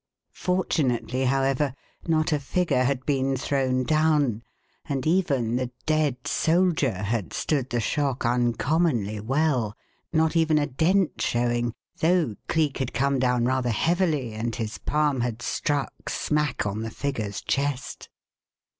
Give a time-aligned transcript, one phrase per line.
[0.33, 1.75] Fortunately, however,
[2.07, 4.41] not a figure had been thrown down,
[4.89, 9.77] and even the "dead soldier" had stood the shock uncommonly well,
[10.11, 15.21] not even a dent showing, though Cleek had come down rather heavily and his palm
[15.21, 18.05] had struck smack on the figure's chest.
[18.05, 18.09] "Tut!